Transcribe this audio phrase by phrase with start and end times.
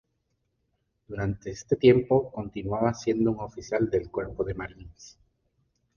[1.07, 5.19] Durante este tiempo, continuaba siendo un oficial del Cuerpo de Marines.